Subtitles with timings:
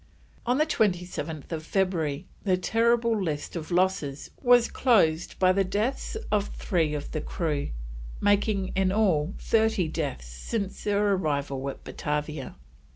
[0.47, 6.95] On 27th February the terrible list of losses was closed by the deaths of three
[6.95, 7.69] of the crew,
[8.19, 12.55] making in all thirty deaths since their arrival at Batavia.